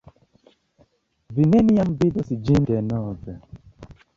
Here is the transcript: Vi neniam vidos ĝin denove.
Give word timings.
Vi 1.35 1.45
neniam 1.51 1.93
vidos 2.01 2.33
ĝin 2.49 2.67
denove. 2.73 3.37